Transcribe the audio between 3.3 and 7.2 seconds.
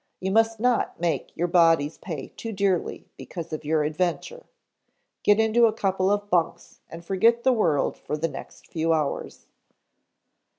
of your adventure. Get into a couple of bunks and